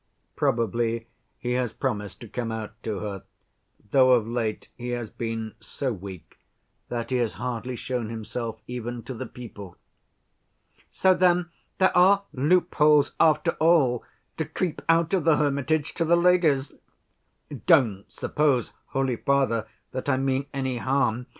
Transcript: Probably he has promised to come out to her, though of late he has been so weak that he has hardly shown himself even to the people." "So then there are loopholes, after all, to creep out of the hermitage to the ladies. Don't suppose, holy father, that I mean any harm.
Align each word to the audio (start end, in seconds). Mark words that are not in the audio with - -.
Probably 0.35 1.05
he 1.37 1.51
has 1.51 1.73
promised 1.73 2.19
to 2.21 2.27
come 2.27 2.51
out 2.51 2.71
to 2.81 2.97
her, 3.01 3.21
though 3.91 4.13
of 4.13 4.27
late 4.27 4.67
he 4.73 4.89
has 4.89 5.11
been 5.11 5.53
so 5.59 5.93
weak 5.93 6.39
that 6.89 7.11
he 7.11 7.17
has 7.17 7.33
hardly 7.33 7.75
shown 7.75 8.09
himself 8.09 8.59
even 8.65 9.03
to 9.03 9.13
the 9.13 9.27
people." 9.27 9.77
"So 10.89 11.13
then 11.13 11.51
there 11.77 11.95
are 11.95 12.23
loopholes, 12.33 13.11
after 13.19 13.51
all, 13.59 14.03
to 14.37 14.45
creep 14.45 14.81
out 14.89 15.13
of 15.13 15.23
the 15.23 15.37
hermitage 15.37 15.93
to 15.93 16.03
the 16.03 16.15
ladies. 16.17 16.73
Don't 17.67 18.11
suppose, 18.11 18.73
holy 18.87 19.17
father, 19.17 19.67
that 19.91 20.09
I 20.09 20.17
mean 20.17 20.47
any 20.51 20.77
harm. 20.79 21.27